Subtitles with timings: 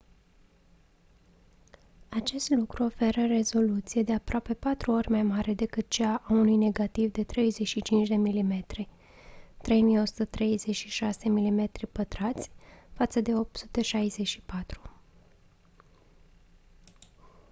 [2.09, 7.11] acest lucru oferă rezoluție de aproape patru ori mai mare decât cea a unui negativ
[7.11, 8.65] de 35 mm
[9.61, 11.71] 3136 mm2
[12.93, 14.81] față de 864